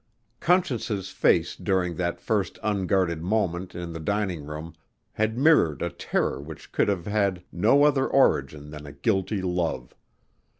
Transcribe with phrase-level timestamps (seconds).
[0.39, 4.73] Conscience's face during that first unguarded moment in the dining room
[5.11, 9.93] had mirrored a terror which could have had no other origin than a guilty love.